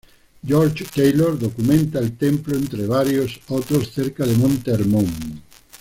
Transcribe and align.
George 0.43 0.83
Taylor 0.95 1.37
documenta 1.37 1.99
el 1.99 2.17
templo 2.17 2.57
entre 2.57 2.87
varios 2.87 3.39
otros 3.49 3.91
cerca 3.91 4.25
de 4.25 4.33
Monte 4.35 4.71
Hermón. 4.71 5.05